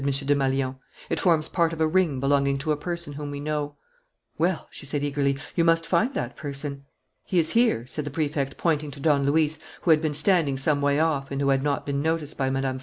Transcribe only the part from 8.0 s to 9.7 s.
the Prefect, pointing to Don Luis,